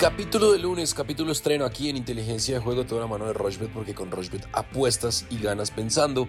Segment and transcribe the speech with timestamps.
[0.00, 3.70] Capítulo de lunes, capítulo estreno aquí en Inteligencia de Juego, toda la mano de Rochbet,
[3.70, 6.26] porque con Rochbet apuestas y ganas pensando.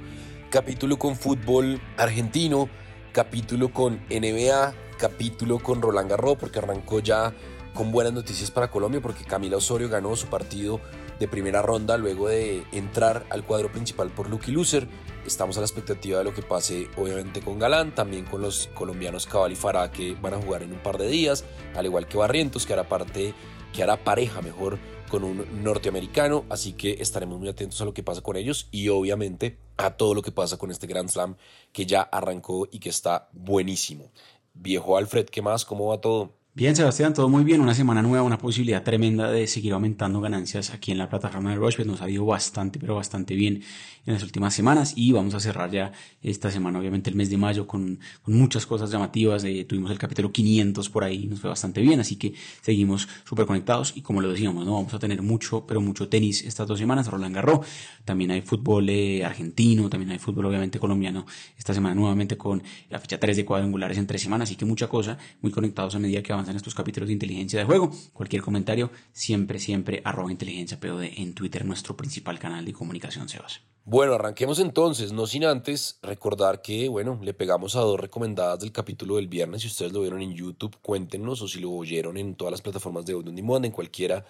[0.50, 2.68] Capítulo con fútbol argentino,
[3.14, 7.34] capítulo con NBA, capítulo con Roland Garros, porque arrancó ya
[7.74, 10.82] con buenas noticias para Colombia, porque Camila Osorio ganó su partido
[11.18, 14.90] de primera ronda luego de entrar al cuadro principal por Lucky Loser.
[15.26, 19.28] Estamos a la expectativa de lo que pase obviamente con Galán, también con los colombianos
[19.28, 22.18] Cabal y Farah que van a jugar en un par de días, al igual que
[22.18, 23.34] Barrientos que hará parte,
[23.72, 28.02] que hará pareja mejor con un norteamericano, así que estaremos muy atentos a lo que
[28.02, 31.36] pasa con ellos y obviamente a todo lo que pasa con este Grand Slam
[31.72, 34.10] que ya arrancó y que está buenísimo.
[34.54, 35.66] Viejo Alfred, ¿qué más?
[35.66, 36.41] ¿Cómo va todo?
[36.54, 37.62] Bien, Sebastián, todo muy bien.
[37.62, 41.56] Una semana nueva, una posibilidad tremenda de seguir aumentando ganancias aquí en la plataforma de
[41.56, 41.88] Rochbet.
[41.88, 43.64] Nos ha ido bastante, pero bastante bien
[44.06, 47.38] en las últimas semanas y vamos a cerrar ya esta semana, obviamente el mes de
[47.38, 49.46] mayo, con, con muchas cosas llamativas.
[49.46, 53.46] Eh, tuvimos el capítulo 500 por ahí, nos fue bastante bien, así que seguimos súper
[53.46, 56.80] conectados y como lo decíamos, no vamos a tener mucho, pero mucho tenis estas dos
[56.80, 57.08] semanas.
[57.08, 57.66] Roland Garros,
[58.04, 61.26] también hay fútbol eh, argentino, también hay fútbol obviamente colombiano.
[61.58, 64.88] Esta semana nuevamente con la fecha 3 de cuadrangulares en tres semanas, así que mucha
[64.90, 67.92] cosa, muy conectados a medida que avanzan estos capítulos de inteligencia de juego.
[68.14, 73.62] Cualquier comentario, siempre, siempre arroba inteligencia POD en Twitter, nuestro principal canal de comunicación, Sebas.
[73.84, 78.72] Bueno, arranquemos entonces, no sin antes recordar que, bueno, le pegamos a dos recomendadas del
[78.72, 79.62] capítulo del viernes.
[79.62, 83.06] Si ustedes lo vieron en YouTube, cuéntenos o si lo oyeron en todas las plataformas
[83.06, 84.26] de audio on en cualquiera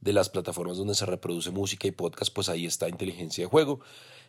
[0.00, 3.80] de las plataformas donde se reproduce música y podcast, pues ahí está Inteligencia de Juego.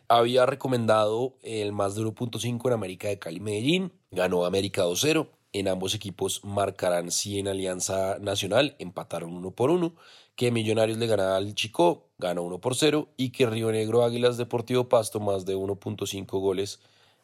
[0.08, 5.28] Había recomendado el más de 1.5 en América de Cali Medellín, ganó América 2-0.
[5.52, 9.94] En ambos equipos marcarán sí en Alianza Nacional, empataron uno por uno
[10.38, 14.36] que Millonarios le ganaba al Chico, ganó 1 por 0, y que Río Negro Águilas
[14.36, 16.78] Deportivo Pasto más de 1.5 goles.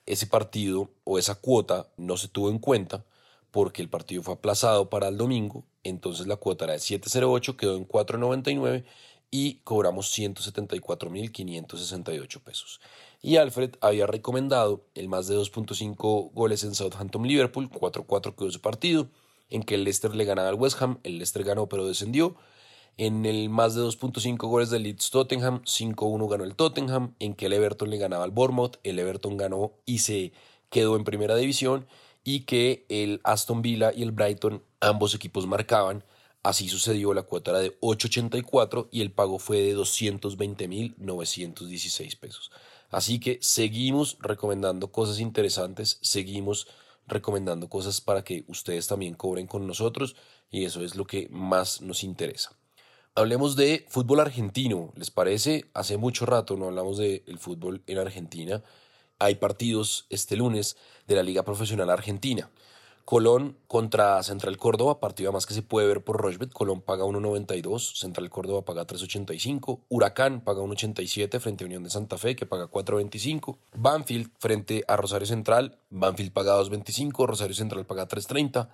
[0.05, 3.05] Ese partido o esa cuota no se tuvo en cuenta
[3.53, 7.77] porque el partido fue aplazado para el domingo, entonces la cuota era de 7.08, quedó
[7.77, 8.83] en 4.99
[9.31, 12.81] y cobramos 174.568 pesos.
[13.25, 18.59] Y Alfred había recomendado el más de 2.5 goles en Southampton Liverpool, 4-4 quedó ese
[18.59, 19.09] partido,
[19.49, 22.37] en que el Leicester le ganaba al West Ham, el Leicester ganó pero descendió,
[22.99, 27.15] en el más de 2.5 goles de Leeds Tottenham, 5-1 ganó el Tottenham.
[27.19, 30.35] En que el Everton le ganaba al Bournemouth, el Everton ganó y se
[30.69, 31.87] quedó en primera división.
[32.25, 36.05] Y que el Aston Villa y el Brighton, ambos equipos marcaban.
[36.43, 42.51] Así sucedió, la cuota era de 8.84 y el pago fue de 220.916 pesos.
[42.95, 46.69] Así que seguimos recomendando cosas interesantes, seguimos
[47.09, 50.15] recomendando cosas para que ustedes también cobren con nosotros
[50.49, 52.57] y eso es lo que más nos interesa.
[53.17, 55.65] Hablemos de fútbol argentino, ¿les parece?
[55.75, 58.63] Hace mucho rato no hablamos del fútbol en Argentina.
[59.19, 60.77] Hay partidos este lunes
[61.09, 62.49] de la Liga Profesional Argentina.
[63.05, 66.53] Colón contra Central Córdoba, partido más que se puede ver por Rochbet.
[66.53, 72.17] Colón paga 1.92, Central Córdoba paga 3.85, Huracán paga 1.87 frente a Unión de Santa
[72.17, 78.09] Fe que paga 4.25, Banfield frente a Rosario Central, Banfield paga 2.25, Rosario Central paga
[78.09, 78.69] 3.30.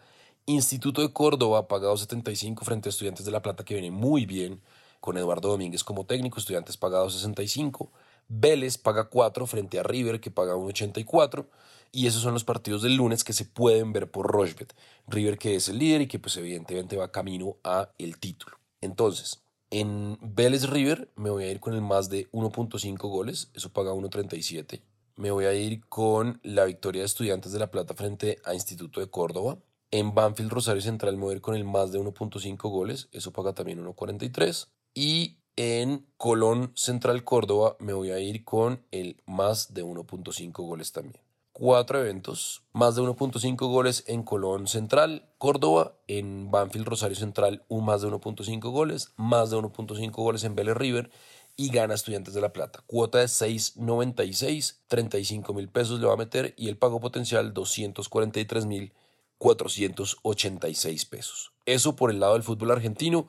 [0.47, 4.61] Instituto de Córdoba, pagado 75 frente a Estudiantes de La Plata, que viene muy bien,
[5.01, 7.91] con Eduardo Domínguez como técnico, Estudiantes pagados 65.
[8.29, 11.47] Vélez paga 4 frente a River, que paga 1.84.
[11.93, 14.75] Y esos son los partidos del lunes que se pueden ver por Rochbet.
[15.09, 18.59] River que es el líder y que pues evidentemente va camino a el título.
[18.81, 23.73] Entonces, en Vélez River me voy a ir con el más de 1.5 goles, eso
[23.73, 24.83] paga 1.37.
[25.17, 29.01] Me voy a ir con la victoria de Estudiantes de La Plata frente a Instituto
[29.01, 29.59] de Córdoba,
[29.93, 34.69] en Banfield Rosario Central mover con el más de 1.5 goles, eso paga también 1.43.
[34.95, 40.93] Y en Colón Central Córdoba me voy a ir con el más de 1.5 goles
[40.93, 41.30] también.
[41.61, 47.85] Cuatro eventos, más de 1.5 goles en Colón Central, Córdoba, en Banfield Rosario Central un
[47.85, 51.11] más de 1.5 goles, más de 1.5 goles en Vélez River
[51.57, 52.83] y gana Estudiantes de La Plata.
[52.87, 58.65] Cuota de 6.96, 35 mil pesos le va a meter y el pago potencial 243
[58.65, 58.95] mil
[59.37, 61.53] 486 pesos.
[61.67, 63.29] Eso por el lado del fútbol argentino.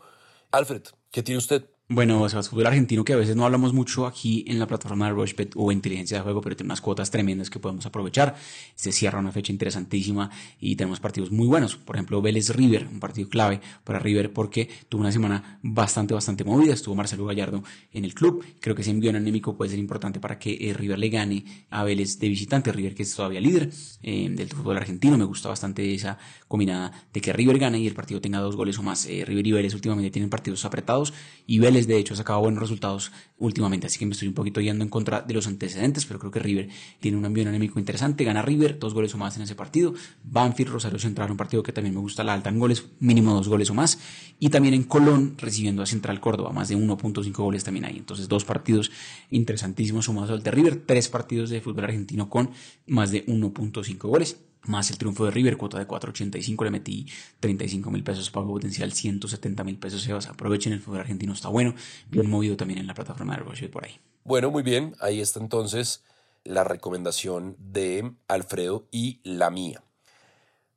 [0.52, 1.66] Alfred, ¿qué tiene usted?
[1.94, 5.12] Bueno, es fútbol argentino que a veces no hablamos mucho aquí en la plataforma de
[5.12, 8.34] Rushbet o inteligencia de juego, pero tiene unas cuotas tremendas que podemos aprovechar.
[8.76, 10.30] Se cierra una fecha interesantísima
[10.62, 11.76] y tenemos partidos muy buenos.
[11.76, 16.46] Por ejemplo, Vélez River, un partido clave para River porque tuvo una semana bastante, bastante
[16.46, 16.74] movida.
[16.74, 17.62] Estuvo Marcelo Gallardo
[17.92, 18.42] en el club.
[18.62, 21.84] Creo que ese envío anémico puede ser importante para que eh, River le gane a
[21.84, 22.72] Vélez de visitante.
[22.72, 23.70] River que es todavía líder
[24.02, 25.18] eh, del fútbol argentino.
[25.18, 26.18] Me gusta bastante esa
[26.48, 29.06] combinada de que River gane y el partido tenga dos goles o más.
[29.08, 31.14] Eh, River y Vélez últimamente tienen partidos apretados
[31.46, 34.62] y Vélez De hecho, ha sacado buenos resultados últimamente, así que me estoy un poquito
[34.62, 36.70] yendo en contra de los antecedentes, pero creo que River
[37.00, 38.24] tiene un ambiente anémico interesante.
[38.24, 39.94] Gana River, dos goles o más en ese partido.
[40.24, 43.48] Banfield, Rosario Central, un partido que también me gusta la alta en goles, mínimo dos
[43.48, 44.00] goles o más.
[44.40, 47.98] Y también en Colón, recibiendo a Central Córdoba, más de 1.5 goles también hay.
[47.98, 48.92] Entonces, dos partidos
[49.30, 52.52] interesantísimos sumados al de River, tres partidos de fútbol argentino con
[52.88, 57.08] más de 1.5 goles más el triunfo de River, cuota de 4.85, le metí
[57.40, 61.74] 35 mil pesos, pago potencial 170 mil pesos, Sebas, aprovechen, el fútbol argentino está bueno,
[62.10, 64.00] bien movido también en la plataforma de Roche por ahí.
[64.24, 66.04] Bueno, muy bien, ahí está entonces
[66.44, 69.84] la recomendación de Alfredo y la mía.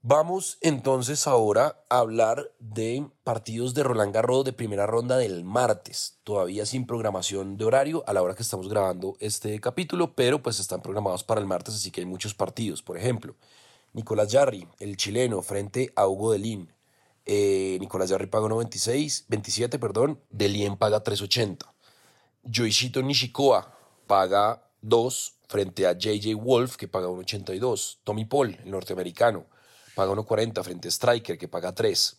[0.06, 6.18] Vamos entonces ahora a hablar de partidos de Roland Garros de primera ronda del martes,
[6.24, 10.60] todavía sin programación de horario a la hora que estamos grabando este capítulo, pero pues
[10.60, 12.82] están programados para el martes, así que hay muchos partidos.
[12.82, 13.34] Por ejemplo,
[13.94, 16.68] Nicolás Jarry, el chileno, frente a Hugo Delín.
[17.26, 21.72] Eh, Nicolás Jarry paga 1.26, 27, perdón, Delien paga 3.80.
[22.42, 23.72] Yoishito Nishikoa
[24.08, 27.98] paga 2 frente a JJ Wolf, que paga 1.82.
[28.02, 29.46] Tommy Paul, el norteamericano,
[29.94, 32.18] paga 1.40 frente a Striker, que paga 3.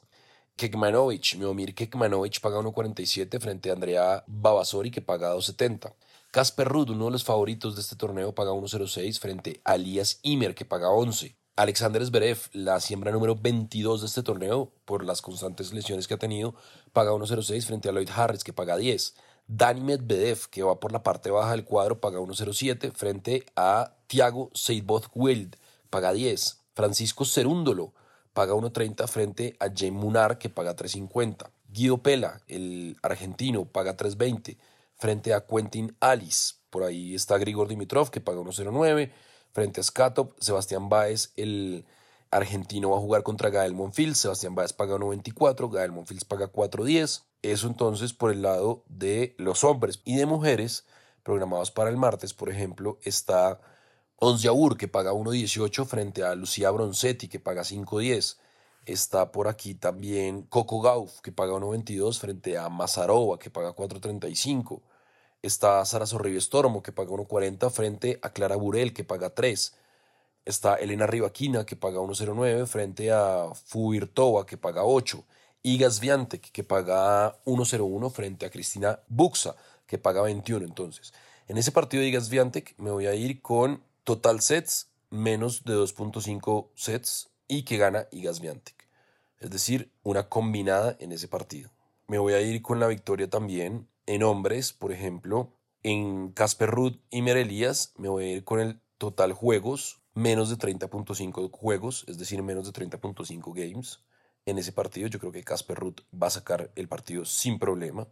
[0.56, 5.94] Kekmanovic, Miomir Kekmanovic paga 1.47 frente a Andrea Babasori, que paga 2.70.
[6.32, 10.56] Casper Ruud, uno de los favoritos de este torneo, paga 1.06 frente a Elias Imer,
[10.56, 11.36] que paga 11.
[11.58, 16.18] Alexander Zverev, la siembra número 22 de este torneo, por las constantes lesiones que ha
[16.18, 16.54] tenido,
[16.92, 19.16] paga 1.06 frente a Lloyd Harris, que paga 10.
[19.48, 24.52] Dani Medvedev, que va por la parte baja del cuadro, paga 1.07 frente a Thiago
[24.54, 25.56] Seyboth-Wild,
[25.90, 26.60] paga 10.
[26.74, 27.94] Francisco Cerúndolo,
[28.34, 31.50] paga 1.30 frente a James Munar, que paga 3.50.
[31.70, 34.58] Guido Pela, el argentino, paga 3.20
[34.98, 36.56] frente a Quentin Alice.
[36.70, 39.12] Por ahí está Grigor Dimitrov, que paga 1.09
[39.56, 40.36] frente a Skatov.
[40.38, 41.86] Sebastián Báez, el
[42.30, 44.20] argentino, va a jugar contra Gael Monfils.
[44.20, 47.24] Sebastián Báez paga 1.24, Gael Monfils paga 4.10.
[47.42, 50.86] Eso entonces por el lado de los hombres y de mujeres
[51.24, 53.62] programados para el martes, por ejemplo, está
[54.18, 58.38] Ons Yaur, que paga 1.18 frente a Lucía Bronzetti, que paga 5.10.
[58.86, 64.82] Está por aquí también Coco Gauff, que paga 1.22 frente a Mazarova, que paga 4.35.
[65.46, 69.76] Está Sara Sorribes Tormo, que paga 1.40 frente a Clara Burel, que paga 3.
[70.44, 75.24] Está Elena Rivaquina, que paga 1.09 frente a Fuirtova, que paga 8.
[75.62, 79.56] Igas Viantec, que paga 1.01 frente a Cristina Buxa,
[79.86, 80.66] que paga 21.
[80.66, 81.14] Entonces,
[81.48, 85.76] en ese partido de Igas Viantec me voy a ir con total sets menos de
[85.76, 88.88] 2.5 sets y que gana Igas Viantec.
[89.38, 91.70] Es decir, una combinada en ese partido.
[92.08, 95.54] Me voy a ir con la victoria también en hombres, por ejemplo,
[95.84, 100.58] en Casper Ruth y Merelías me voy a ir con el total juegos, menos de
[100.58, 104.00] 30.5 juegos, es decir, menos de 30.5 games.
[104.46, 108.08] En ese partido yo creo que Casper Ruth va a sacar el partido sin problema.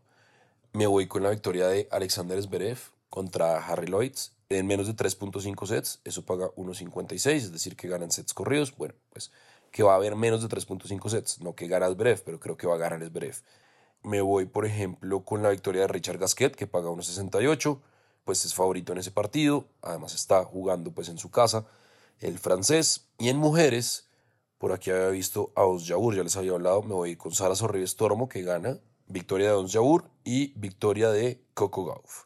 [0.74, 2.80] Me voy con la victoria de Alexander Zverev
[3.10, 8.12] contra Harry Lloyds en menos de 3.5 sets, eso paga 1.56, es decir, que ganan
[8.12, 8.75] sets corridos.
[8.75, 9.31] Bueno, pues
[9.72, 12.68] que va a haber menos de 3.5 sets, no que gana Zverev, pero creo que
[12.68, 13.36] va a ganar Zverev.
[14.03, 17.79] Me voy, por ejemplo, con la victoria de Richard Gasquet, que paga 1.68,
[18.25, 21.65] pues es favorito en ese partido, además está jugando pues en su casa
[22.19, 23.05] el francés.
[23.17, 24.07] Y en mujeres,
[24.57, 27.55] por aquí había visto a Ons Jaur, ya les había hablado, me voy con Sara
[27.55, 32.25] Sorribes Tormo, que gana, victoria de Ons Jaur y victoria de Coco Gauff.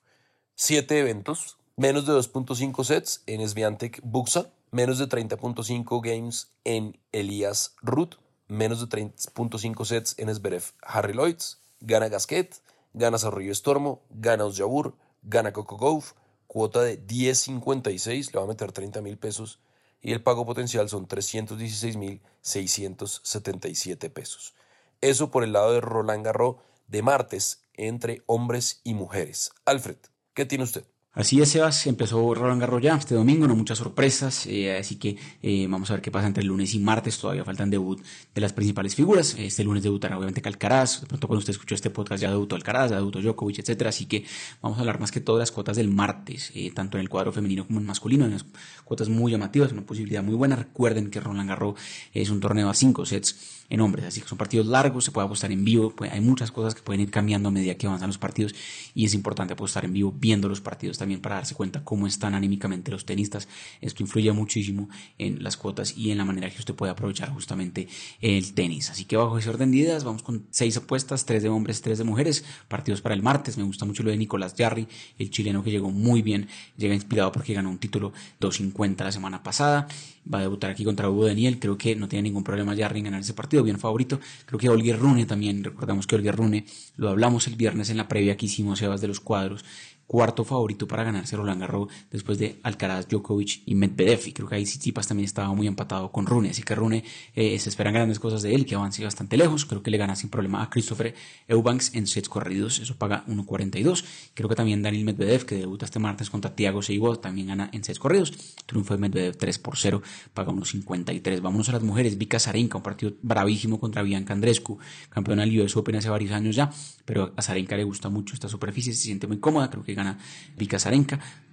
[0.55, 7.75] Siete eventos, menos de 2.5 sets en Sviantec Buxa, menos de 30.5 games en Elias
[7.81, 8.15] Ruth,
[8.47, 12.61] menos de 30.5 sets en Zverev Harry Lloyds, Gana Gasquet,
[12.93, 16.13] gana Zarrillo Estormo, gana Osjabur, gana Coco Gauff,
[16.47, 19.59] cuota de 10.56, le va a meter 30 mil pesos
[20.01, 24.53] y el pago potencial son 316 mil 677 pesos.
[25.01, 26.57] Eso por el lado de Roland Garros
[26.87, 29.51] de martes entre hombres y mujeres.
[29.65, 29.97] Alfred,
[30.33, 30.85] ¿qué tiene usted?
[31.17, 35.17] Así es, Sebas, empezó Roland Garros ya este domingo, no muchas sorpresas, eh, así que
[35.41, 37.99] eh, vamos a ver qué pasa entre el lunes y martes, todavía faltan debut
[38.35, 41.89] de las principales figuras, este lunes debutará obviamente Calcaraz, de pronto cuando usted escuchó este
[41.89, 44.25] podcast ya debutó Alcaraz, ya debutó Djokovic, etcétera, así que
[44.61, 47.09] vamos a hablar más que todo de las cuotas del martes, eh, tanto en el
[47.09, 48.45] cuadro femenino como en masculino, en unas
[48.83, 51.79] cuotas muy llamativas, una posibilidad muy buena, recuerden que Roland Garros
[52.13, 54.05] es un torneo a cinco sets, en hombres.
[54.05, 57.01] Así que son partidos largos, se puede apostar en vivo, hay muchas cosas que pueden
[57.01, 58.55] ir cambiando a medida que avanzan los partidos
[58.93, 62.33] y es importante apostar en vivo viendo los partidos también para darse cuenta cómo están
[62.33, 63.47] anímicamente los tenistas.
[63.81, 67.87] Esto influye muchísimo en las cuotas y en la manera que usted puede aprovechar justamente
[68.21, 68.89] el tenis.
[68.89, 71.97] Así que bajo ese orden de ideas vamos con seis apuestas, tres de hombres, tres
[71.97, 73.57] de mujeres, partidos para el martes.
[73.57, 74.87] Me gusta mucho lo de Nicolás Jarry,
[75.19, 76.47] el chileno que llegó muy bien,
[76.77, 79.87] llega inspirado porque ganó un título 250 la semana pasada
[80.33, 83.05] va a debutar aquí contra Hugo Daniel, creo que no tiene ningún problema Jarry en
[83.05, 87.09] ganar ese partido, bien favorito, creo que Olger Rune también, recordamos que Olger Rune lo
[87.09, 89.63] hablamos el viernes en la previa que hicimos Sebas de los cuadros,
[90.07, 94.21] cuarto favorito para ganarse Roland Garros después de Alcaraz, Djokovic y Medvedev.
[94.25, 96.49] Y creo que ahí Tsitsipas también estaba muy empatado con Rune.
[96.49, 97.03] Así que Rune
[97.35, 99.65] eh, se esperan grandes cosas de él, que avance bastante lejos.
[99.65, 101.13] Creo que le gana sin problema a Christopher
[101.47, 102.79] Eubanks en sets corridos.
[102.79, 104.05] Eso paga 1.42.
[104.33, 107.83] Creo que también Daniel Medvedev, que debuta este martes contra Thiago Seibo, también gana en
[107.83, 108.33] sets corridos.
[108.65, 110.01] Triunfo de Medvedev 3 por 0,
[110.33, 111.41] paga 1.53.
[111.41, 112.17] Vámonos a las mujeres.
[112.17, 116.55] Vika Zarenka, un partido bravísimo contra Bianca Andrescu, campeona del US Open hace varios años
[116.55, 116.71] ya.
[117.03, 119.69] Pero a Zarenka le gusta mucho esta superficie, se siente muy cómoda.
[119.69, 120.17] Creo que gana
[120.57, 120.77] Vika.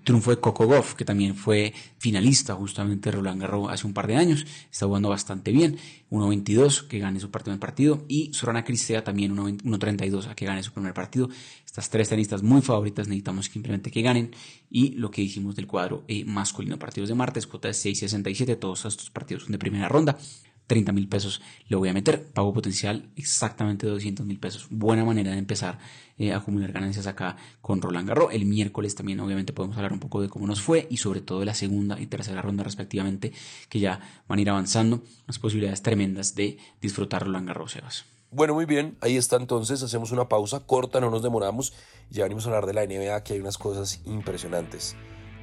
[0.04, 4.06] Triunfo de Coco Goff, que también fue finalista justamente de Roland Garros hace un par
[4.06, 4.44] de años.
[4.70, 5.78] Está jugando bastante bien.
[6.10, 8.04] 1.22 que gane su primer partido.
[8.06, 11.30] Y Sorana Cristea también 1.32 a que gane su primer partido.
[11.64, 14.32] Estas tres tenistas muy favoritas necesitamos simplemente que ganen.
[14.68, 18.58] Y lo que dijimos del cuadro eh, masculino, partidos de martes, cuota de 6.67.
[18.58, 20.18] Todos estos partidos son de primera ronda.
[20.66, 22.30] 30 mil pesos le voy a meter.
[22.32, 24.66] Pago potencial exactamente 200 mil pesos.
[24.70, 25.78] Buena manera de empezar
[26.18, 28.32] eh, acumular ganancias acá con Roland Garros.
[28.32, 31.40] El miércoles también obviamente podemos hablar un poco de cómo nos fue y sobre todo
[31.40, 33.32] de la segunda y tercera ronda respectivamente
[33.68, 35.02] que ya van a ir avanzando.
[35.26, 38.04] Unas posibilidades tremendas de disfrutar Roland Garros, Sebas.
[38.30, 41.72] Bueno, muy bien, ahí está entonces, hacemos una pausa corta, no nos demoramos,
[42.10, 44.96] ya venimos a hablar de la NBA, que hay unas cosas impresionantes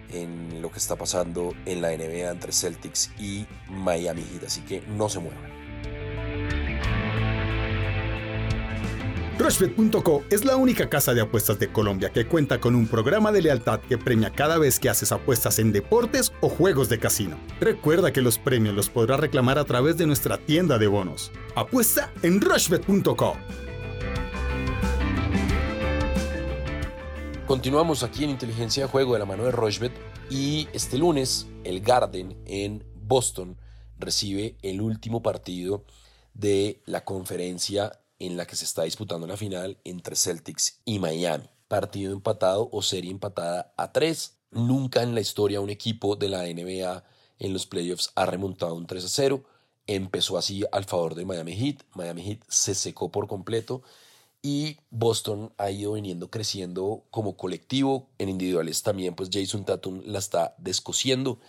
[0.10, 4.82] en lo que está pasando en la NBA entre Celtics y Miami Heat, así que
[4.82, 5.61] no se muevan.
[9.40, 13.42] Rushbet.co es la única casa de apuestas de Colombia que cuenta con un programa de
[13.42, 17.38] lealtad que premia cada vez que haces apuestas en deportes o juegos de casino.
[17.60, 21.32] Recuerda que los premios los podrás reclamar a través de nuestra tienda de bonos.
[21.56, 23.36] Apuesta en Rushbet.co.
[27.48, 29.92] Continuamos aquí en Inteligencia de Juego de la mano de Rochbet
[30.30, 33.58] y este lunes el Garden en Boston
[33.98, 35.84] recibe el último partido
[36.34, 37.92] de la conferencia
[38.26, 41.46] en la que se está disputando la final entre Celtics y Miami.
[41.68, 44.38] Partido empatado o serie empatada a tres.
[44.52, 47.04] Nunca en la historia un equipo de la NBA
[47.40, 49.44] en los playoffs ha remontado un 3 a 0.
[49.88, 51.84] Empezó así al favor de Miami Heat.
[51.96, 53.82] Miami Heat se secó por completo
[54.44, 60.20] y Boston ha ido viniendo creciendo como colectivo, en individuales también, pues Jason Tatum la
[60.20, 61.40] está descosiendo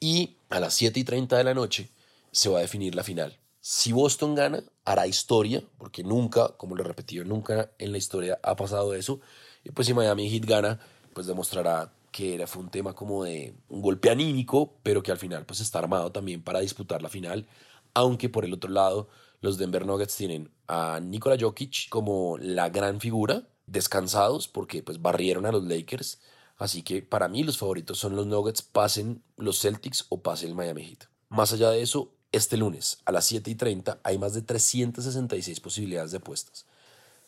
[0.00, 1.88] y a las 7 y 30 de la noche
[2.32, 3.38] se va a definir la final.
[3.60, 8.38] Si Boston gana, hará historia, porque nunca, como lo he repetido, nunca en la historia
[8.42, 9.20] ha pasado eso.
[9.64, 10.78] Y pues si Miami Heat gana,
[11.14, 15.18] pues demostrará que era, fue un tema como de un golpe anímico, pero que al
[15.18, 17.46] final pues está armado también para disputar la final.
[17.92, 19.08] Aunque por el otro lado,
[19.40, 25.44] los Denver Nuggets tienen a Nikola Jokic como la gran figura, descansados porque pues barrieron
[25.44, 26.20] a los Lakers.
[26.56, 30.54] Así que para mí los favoritos son los Nuggets, pasen los Celtics o pase el
[30.54, 31.08] Miami Heat.
[31.30, 35.60] Más allá de eso, este lunes a las 7 y 30 hay más de 366
[35.60, 36.66] posibilidades de apuestas.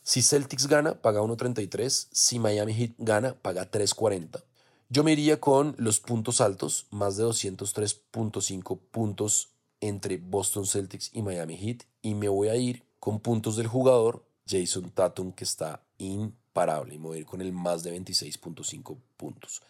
[0.02, 2.08] Si Celtics gana, paga 1.33.
[2.12, 4.42] Si Miami Heat gana, paga 3.40.
[4.88, 11.22] Yo me iría con los puntos altos, más de 203.5 puntos entre Boston Celtics y
[11.22, 15.82] Miami Heat y me voy a ir con puntos del jugador Jason Tatum que está
[15.98, 19.60] imparable y me voy a ir con el más de 26.5 puntos.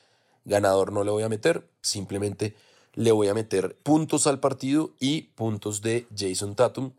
[0.45, 2.55] Ganador no le voy a meter, simplemente
[2.97, 6.93] le voy a meter puntos al partido y puntos de Jason Tatum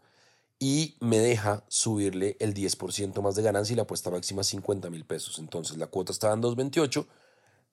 [0.59, 5.05] y me deja subirle el 10% más de ganancia y la apuesta máxima 50 mil
[5.05, 5.39] pesos.
[5.39, 7.05] Entonces la cuota estaba en 2.28,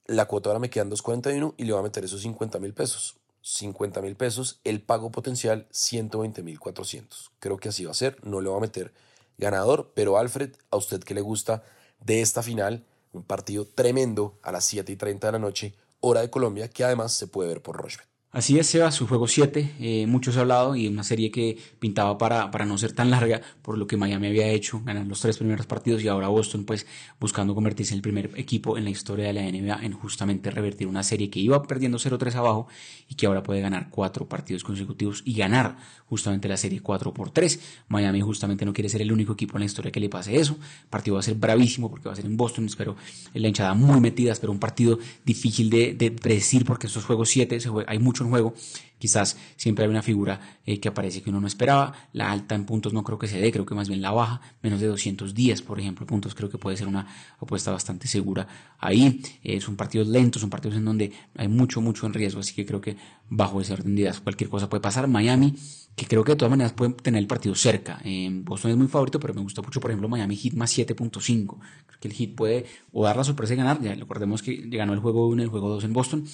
[0.06, 2.74] la cuota ahora me queda en 2.41 y le voy a meter esos 50 mil
[2.74, 3.16] pesos.
[3.42, 7.30] 50 mil pesos, el pago potencial 120 mil 400.
[7.40, 8.94] Creo que así va a ser, no le voy a meter
[9.36, 11.62] ganador, pero Alfred, a usted que le gusta
[12.00, 16.22] de esta final, un partido tremendo a las 7 y 30 de la noche, hora
[16.22, 18.13] de Colombia, que además se puede ver por Rochefort.
[18.34, 22.18] Así es, Seba, su juego 7, eh, muchos ha hablado y una serie que pintaba
[22.18, 25.38] para, para no ser tan larga por lo que Miami había hecho, ganar los tres
[25.38, 26.84] primeros partidos y ahora Boston pues
[27.20, 30.88] buscando convertirse en el primer equipo en la historia de la NBA en justamente revertir
[30.88, 32.66] una serie que iba perdiendo 0-3 abajo
[33.08, 35.76] y que ahora puede ganar cuatro partidos consecutivos y ganar
[36.06, 37.60] justamente la serie 4 por 3.
[37.86, 40.58] Miami justamente no quiere ser el único equipo en la historia que le pase eso.
[40.82, 42.96] El partido va a ser bravísimo porque va a ser en Boston, espero
[43.32, 47.58] la hinchada muy metida, espero un partido difícil de, de predecir porque estos juegos 7
[47.86, 48.52] hay mucho juego
[49.04, 51.92] quizás siempre hay una figura eh, que aparece que uno no esperaba.
[52.14, 54.40] La alta en puntos no creo que se dé, creo que más bien la baja,
[54.62, 57.06] menos de 210, por ejemplo, puntos creo que puede ser una
[57.38, 59.20] apuesta bastante segura ahí.
[59.42, 62.64] Eh, son partidos lentos, son partidos en donde hay mucho, mucho en riesgo, así que
[62.64, 62.96] creo que
[63.28, 65.06] bajo ese orden de ideas cualquier cosa puede pasar.
[65.06, 65.54] Miami
[65.96, 68.00] que creo que de todas maneras pueden tener el partido cerca.
[68.42, 71.56] Boston es muy favorito, pero me gusta mucho, por ejemplo, Miami Heat más 7.5.
[71.87, 74.92] Creo que el Heat puede o dar la sorpresa y ganar, ya recordemos que ganó
[74.92, 76.25] el juego 1 y el juego 2 en Boston,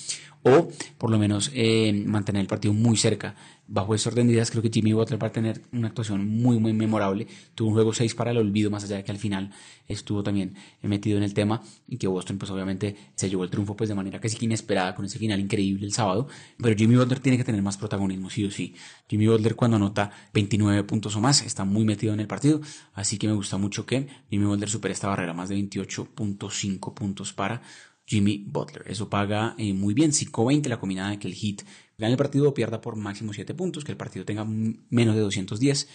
[0.45, 3.35] o por lo menos eh, mantener el partido muy cerca
[3.73, 6.59] bajo ese orden de ideas, creo que Jimmy Butler va a tener una actuación muy,
[6.59, 7.29] muy memorable.
[7.55, 9.53] Tuvo un juego 6 para el olvido, más allá de que al final
[9.87, 13.77] estuvo también metido en el tema y que Boston, pues obviamente, se llevó el triunfo
[13.77, 16.27] pues de manera casi que inesperada con ese final increíble el sábado.
[16.61, 18.75] Pero Jimmy Butler tiene que tener más protagonismo, sí o sí.
[19.09, 22.61] Jimmy Butler, cuando anota 29 puntos o más, está muy metido en el partido.
[22.93, 27.33] Así que me gusta mucho que Jimmy Butler supere esta barrera, más de 28.5 puntos
[27.33, 27.63] para
[28.11, 28.83] Jimmy Butler.
[28.89, 31.63] Eso paga eh, muy bien, 5.20 la combinada de que el hit
[31.97, 35.21] gane el partido o pierda por máximo 7 puntos, que el partido tenga menos de
[35.21, 35.89] 210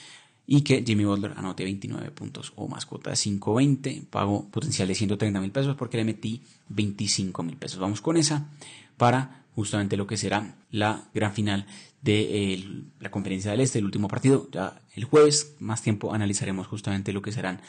[0.48, 4.96] y que Jimmy Butler anote 29 puntos o más cuota de 5.20, pago potencial de
[4.96, 7.80] 130 mil pesos porque le metí 25 mil pesos.
[7.80, 8.50] Vamos con esa
[8.96, 11.66] para justamente lo que será la gran final
[12.02, 14.48] de la conferencia del este, el último partido.
[14.54, 17.60] Ya el jueves, más tiempo, analizaremos justamente lo que serán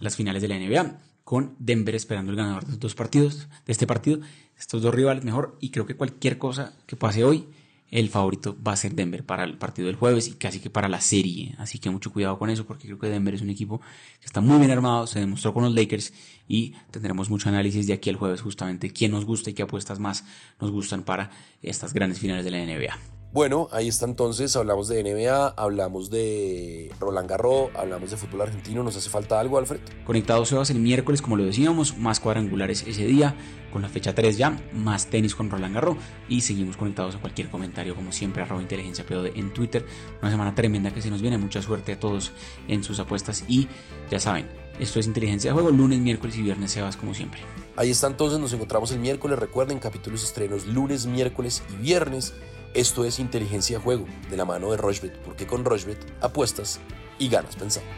[0.00, 3.72] las finales de la NBA con Denver esperando el ganador de estos dos partidos, de
[3.72, 4.20] este partido,
[4.58, 7.46] estos dos rivales mejor, y creo que cualquier cosa que pase hoy,
[7.92, 10.88] el favorito va a ser Denver para el partido del jueves y casi que para
[10.88, 11.54] la serie.
[11.58, 13.82] Así que mucho cuidado con eso porque creo que Denver es un equipo
[14.18, 16.14] que está muy bien armado, se demostró con los Lakers
[16.48, 19.98] y tendremos mucho análisis de aquí al jueves justamente quién nos gusta y qué apuestas
[19.98, 20.24] más
[20.58, 23.21] nos gustan para estas grandes finales de la NBA.
[23.32, 28.82] Bueno, ahí está entonces, hablamos de NBA, hablamos de Roland Garros, hablamos de fútbol argentino,
[28.82, 29.80] ¿nos hace falta algo, Alfred?
[30.04, 33.34] Conectados Sebas el miércoles, como lo decíamos, más cuadrangulares ese día,
[33.72, 35.96] con la fecha 3 ya, más tenis con Roland Garros
[36.28, 39.86] y seguimos conectados a cualquier comentario, como siempre, arroba inteligencia POD en Twitter.
[40.20, 42.32] Una semana tremenda que se nos viene, mucha suerte a todos
[42.68, 43.66] en sus apuestas y
[44.10, 44.46] ya saben,
[44.78, 47.40] esto es Inteligencia de Juego, lunes, miércoles y viernes Sebas como siempre.
[47.76, 52.34] Ahí está entonces, nos encontramos el miércoles, recuerden capítulos estrenos lunes, miércoles y viernes.
[52.74, 56.80] Esto es Inteligencia Juego, de la mano de Rochbet, porque con Rochbet apuestas
[57.18, 57.90] y ganas pensando.